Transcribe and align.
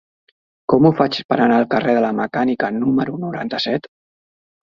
Com 0.71 0.87
ho 0.87 0.91
faig 1.01 1.19
per 1.33 1.37
anar 1.45 1.59
al 1.63 1.67
carrer 1.73 1.95
de 1.99 2.01
la 2.07 2.09
Mecànica 2.21 2.71
número 2.79 3.21
noranta-set? 3.27 3.87